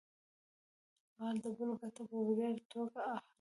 [1.19, 3.27] غل د بل ګټه په وړیا توګه اخلي